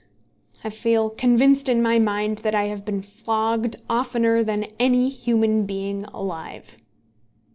I 0.63 0.71
feel 0.71 1.11
convinced 1.11 1.69
in 1.69 1.79
my 1.83 1.99
mind 1.99 2.39
that 2.39 2.55
I 2.55 2.63
have 2.63 2.83
been 2.85 3.03
flogged 3.03 3.75
oftener 3.87 4.41
than 4.43 4.65
any 4.79 5.09
human 5.09 5.67
being 5.67 6.05
alive. 6.05 6.75